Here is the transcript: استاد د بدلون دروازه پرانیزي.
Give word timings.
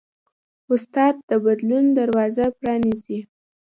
استاد 0.73 1.13
د 1.29 1.31
بدلون 1.45 1.85
دروازه 1.97 2.45
پرانیزي. 2.57 3.19